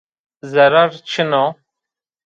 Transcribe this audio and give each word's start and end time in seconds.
Zerar 0.51 0.91
çin 1.09 1.31
o 1.43 1.45